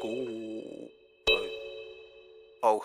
School. 0.00 0.88
Oh. 2.62 2.80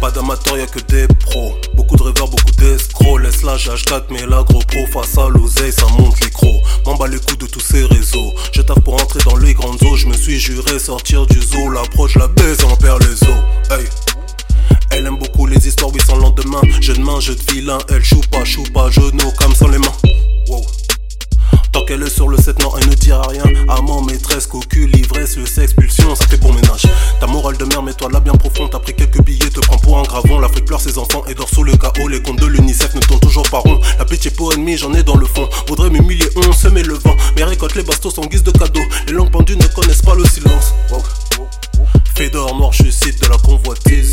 Pas 0.00 0.10
d'amateurs, 0.12 0.56
y'a 0.56 0.66
que 0.66 0.78
des 0.80 1.06
pros. 1.08 1.52
Beaucoup 1.74 1.96
de 1.96 2.02
rêveurs, 2.04 2.28
beaucoup 2.28 2.50
d'escrocs. 2.56 3.20
Laisse 3.20 3.42
la 3.42 3.56
H4, 3.56 4.04
mais 4.10 4.24
l'agro 4.26 4.60
pro 4.60 4.86
face 4.86 5.18
à 5.18 5.28
l'oseille, 5.28 5.72
ça 5.72 5.86
monte 5.98 6.20
les 6.20 6.30
crocs. 6.30 6.62
M'en 6.86 6.94
bats 6.94 7.08
les 7.08 7.18
coups 7.18 7.38
de 7.38 7.46
tous 7.46 7.60
ces 7.60 7.84
réseaux. 7.84 8.32
Je 8.52 8.62
taffe 8.62 8.80
pour 8.80 8.94
entrer 8.94 9.20
dans 9.26 9.36
les 9.36 9.52
grandes 9.52 9.82
eaux. 9.82 9.96
Je 9.96 10.06
me 10.06 10.14
suis 10.14 10.38
juré 10.38 10.78
sortir 10.78 11.26
du 11.26 11.40
zoo. 11.40 11.68
L'approche, 11.70 12.16
la 12.16 12.28
baise, 12.28 12.64
on 12.64 12.76
perd 12.76 13.02
les 13.02 13.22
os. 13.24 13.40
Hey. 13.70 14.09
Lendemain. 16.90 17.00
Jeune 17.00 17.04
main, 17.04 17.20
jeu 17.20 17.34
de 17.34 17.52
vilain. 17.52 17.78
Elle 17.88 18.04
choupa, 18.04 18.44
choupa, 18.44 18.90
genou, 18.90 19.30
comme 19.38 19.54
sans 19.54 19.68
les 19.68 19.78
mains. 19.78 19.92
Wow. 20.48 20.64
Tant 21.72 21.84
qu'elle 21.84 22.02
est 22.02 22.10
sur 22.10 22.28
le 22.28 22.36
7, 22.36 22.60
non, 22.62 22.72
elle 22.78 22.88
ne 22.88 22.94
dira 22.94 23.22
rien. 23.28 23.44
Amant, 23.68 24.02
maîtresse, 24.02 24.46
cocu, 24.46 24.86
l'ivresse, 24.88 25.36
le 25.36 25.46
sexe, 25.46 25.72
pulsion, 25.72 26.14
ça 26.16 26.26
fait 26.26 26.36
bon 26.38 26.52
ménage. 26.52 26.82
Ta 27.20 27.26
morale 27.26 27.56
de 27.56 27.64
merde, 27.64 27.84
mets-toi 27.84 28.08
là 28.12 28.18
bien 28.18 28.32
profond. 28.32 28.68
T'as 28.68 28.80
pris 28.80 28.94
quelques 28.94 29.22
billets, 29.22 29.50
te 29.50 29.60
prends 29.60 29.78
pour 29.78 29.98
un 29.98 30.02
gravon. 30.02 30.40
L'Afrique 30.40 30.64
pleure 30.64 30.80
ses 30.80 30.98
enfants 30.98 31.22
et 31.28 31.34
dort 31.34 31.48
sous 31.48 31.62
le 31.62 31.76
chaos. 31.76 32.08
Les 32.08 32.22
comptes 32.22 32.40
de 32.40 32.46
l'UNICEF 32.46 32.94
ne 32.94 33.00
tournent 33.00 33.20
toujours 33.20 33.48
pas 33.48 33.58
rond. 33.58 33.80
La 33.98 34.04
pitié 34.04 34.30
pour 34.30 34.52
ennemi, 34.52 34.76
j'en 34.76 34.92
ai 34.94 35.02
dans 35.02 35.16
le 35.16 35.26
fond. 35.26 35.48
Voudrais 35.68 35.90
m'humilier, 35.90 36.28
on 36.36 36.52
semer 36.52 36.82
le 36.82 36.94
vent. 36.94 37.16
Mais 37.36 37.44
récolte 37.44 37.76
les 37.76 37.84
bastos 37.84 38.18
en 38.18 38.26
guise 38.26 38.42
de 38.42 38.50
cadeau. 38.50 38.82
Les 39.06 39.12
langues 39.12 39.30
pendues 39.30 39.56
ne 39.56 39.66
connaissent 39.68 40.02
pas 40.02 40.14
le 40.14 40.24
silence. 40.24 40.74
Wow. 40.90 41.02
Fédor 42.16 42.54
noir, 42.56 42.72
je 42.72 42.90
site 42.90 43.22
de 43.22 43.28
la 43.28 43.38
convoitise. 43.38 44.09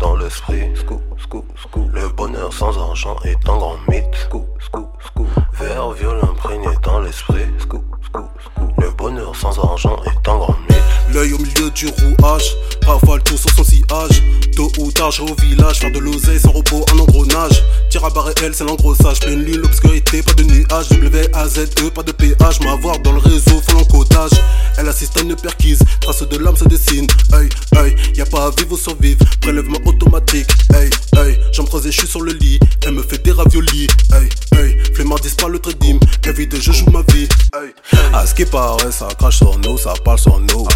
Dans 0.00 0.16
l'esprit. 0.16 0.62
Scou, 0.74 1.00
scou, 1.22 1.44
scou. 1.62 1.88
Le 1.92 2.08
bonheur 2.08 2.52
sans 2.52 2.76
argent 2.78 3.16
est 3.24 3.48
un 3.48 3.56
grand 3.56 3.76
mythe. 3.88 4.04
Scou, 4.24 4.46
scou, 4.60 4.88
scou. 5.06 5.26
Vert, 5.58 5.90
viol 5.92 6.18
imprégné 6.22 6.68
dans 6.82 7.00
l'esprit. 7.00 7.46
Scou, 7.58 7.84
scou, 8.06 8.24
scou. 8.44 8.68
Le 8.78 8.90
bonheur 8.90 9.34
sans 9.36 9.58
argent 9.58 9.96
est 10.06 10.28
un 10.28 10.36
grand 10.36 10.56
mythe. 10.68 10.80
L'œil 11.12 11.32
au 11.32 11.38
milieu 11.38 11.70
du 11.70 11.86
rouage, 11.86 12.54
rafale 12.86 13.22
tout 13.24 13.36
sur 13.36 13.50
son 13.50 13.64
sillage. 13.64 14.22
Tôt 14.56 14.70
ou 14.78 14.92
tard, 14.92 15.10
j'ai 15.10 15.22
au 15.22 15.34
village, 15.34 15.80
faire 15.80 15.90
de 15.90 15.98
l'oseille 15.98 16.38
sans 16.38 16.52
repos, 16.52 16.84
un 16.94 16.98
engrenage. 16.98 17.64
Tir 17.90 18.04
à 18.04 18.10
barre 18.10 18.26
réel, 18.36 18.54
c'est 18.54 18.64
l'engrossage. 18.64 19.20
Pleine 19.20 19.42
lune, 19.42 19.60
l'obscurité, 19.60 20.22
pas 20.22 20.34
de 20.34 20.44
nuage. 20.44 20.88
W-A-Z-E, 20.88 21.90
pas 21.90 22.02
de 22.02 22.12
péage. 22.12 22.60
M'avoir 22.60 22.98
dans 23.00 23.12
le 23.12 23.18
réseau, 23.18 23.60
faut 23.66 23.76
l'encodage. 23.76 24.30
Elle 24.78 24.88
assiste 24.88 25.16
à 25.18 25.22
une 25.22 25.34
perquise, 25.34 25.80
trace 26.00 26.22
de 26.22 26.38
l'âme 26.38 26.56
se 26.56 26.64
dessine. 26.64 27.06
Hey, 27.32 27.48
hey, 27.84 27.94
y 28.14 28.20
a 28.20 28.26
pas 28.26 28.46
à 28.46 28.50
vivre 28.50 28.72
ou 28.72 28.76
survivre. 28.76 29.24
Prélèvement 29.40 29.78
automatique. 29.84 30.48
Hey, 30.74 30.90
hey, 31.16 31.38
j'en 31.52 31.64
creusée, 31.64 31.90
je 31.90 31.98
suis 31.98 32.06
sur 32.06 32.22
le 32.22 32.32
lit. 32.32 32.58
Elle 32.86 32.92
me 32.92 33.02
fait 33.02 33.22
des 33.22 33.32
raviolis. 33.32 33.88
Hey, 34.12 34.28
hey, 34.58 34.76
flemmardise 34.94 35.34
pas 35.34 35.48
le 35.48 35.58
trading. 35.58 35.98
Évite, 36.26 36.60
je 36.60 36.72
joue 36.72 36.90
ma 36.90 37.02
vie. 37.12 37.28
Hey, 37.54 37.74
à 38.12 38.26
ce 38.26 38.34
qui 38.34 38.44
paraît, 38.44 38.92
ça 38.92 39.08
crache 39.18 39.38
sur 39.38 39.58
nous, 39.58 39.78
ça 39.78 39.94
parle 40.04 40.18
sur 40.18 40.38
nous. 40.40 40.66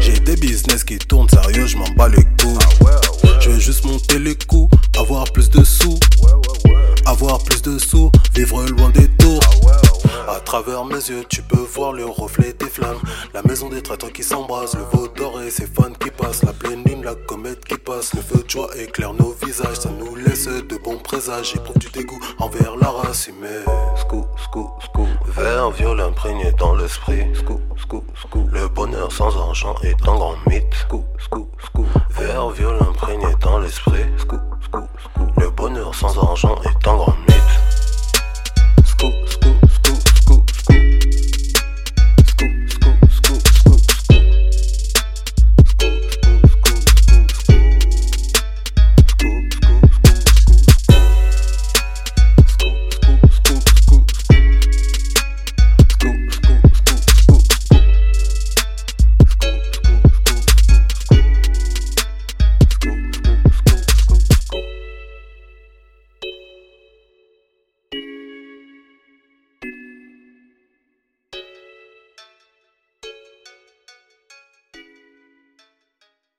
J'ai 0.00 0.18
des 0.20 0.36
business 0.36 0.84
qui 0.84 0.98
tournent 0.98 1.28
sérieux, 1.28 1.66
je 1.66 1.76
m'en 1.76 1.88
bats 1.96 2.08
les 2.08 2.22
couilles. 2.40 2.58
Je 3.40 3.50
veux 3.50 3.58
juste 3.58 3.84
monter 3.84 4.18
les 4.18 4.34
coûts, 4.34 4.68
avoir 4.98 5.24
plus 5.32 5.50
de 5.50 5.64
sous. 5.64 5.98
Avoir 7.06 7.42
plus 7.42 7.62
de 7.62 7.78
sous, 7.78 8.10
vivre 8.34 8.64
loin 8.66 8.90
des. 8.90 9.19
À 10.40 10.42
travers 10.42 10.86
mes 10.86 10.94
yeux, 10.94 11.22
tu 11.28 11.42
peux 11.42 11.60
voir 11.60 11.92
le 11.92 12.06
reflet 12.06 12.54
des 12.54 12.70
flammes. 12.70 12.98
La 13.34 13.42
maison 13.42 13.68
des 13.68 13.82
traîtres 13.82 14.10
qui 14.10 14.22
s'embrassent, 14.22 14.74
le 14.74 14.84
veau 14.84 15.06
doré, 15.06 15.50
ses 15.50 15.66
fans 15.66 15.92
qui 15.92 16.10
passent. 16.10 16.42
La 16.42 16.54
pleine 16.54 16.82
lune, 16.82 17.04
la 17.04 17.14
comète 17.14 17.62
qui 17.66 17.76
passe. 17.76 18.14
Le 18.14 18.22
feu 18.22 18.42
de 18.42 18.48
joie 18.48 18.70
éclaire 18.74 19.12
nos 19.12 19.36
visages, 19.44 19.76
ça 19.76 19.90
nous 19.90 20.16
laisse 20.16 20.48
de 20.48 20.76
bons 20.78 20.96
présages. 20.96 21.52
J'éprouve 21.52 21.78
du 21.78 21.90
dégoût 21.90 22.18
envers 22.38 22.74
la 22.76 22.88
race 22.88 23.28
humaine. 23.28 23.64
Scou, 23.96 24.24
scou, 24.42 24.70
scou. 24.82 25.06
Vert, 25.26 25.70
viol 25.72 26.00
imprégné 26.00 26.52
dans 26.52 26.74
l'esprit. 26.74 27.26
Scou, 27.34 27.60
scou, 27.76 28.02
scou. 28.16 28.48
Le 28.50 28.66
bonheur 28.68 29.12
sans 29.12 29.36
argent 29.36 29.74
est 29.82 30.08
un 30.08 30.14
grand 30.14 30.36
mythe. 30.48 30.74
Scou, 30.74 31.04
scou, 31.18 31.48
scou. 31.62 31.84
Vert, 32.18 32.48
viol 32.50 32.78
imprégné 32.80 33.26
dans 33.42 33.58
l'esprit. 33.58 34.06
Scou, 34.16 34.40
scou, 34.64 34.82
scou. 35.04 35.26
Le 35.38 35.50
bonheur 35.50 35.94
sans 35.94 36.18
argent 36.18 36.56
est 36.64 36.88
un 36.88 36.96
grand 36.96 37.29